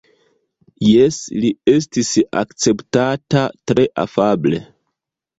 Jes, 0.85 1.17
li 1.43 1.51
estis 1.73 2.09
akceptata 2.41 3.43
tre 3.73 3.85
afable. 4.05 4.63